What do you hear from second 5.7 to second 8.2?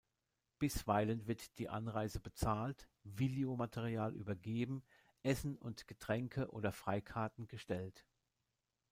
Getränke oder Freikarten gestellt.